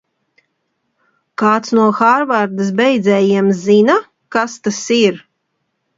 [1.41, 3.99] Kāds no Hārvardas beidzējiem zina,
[4.37, 5.25] kas tas ir?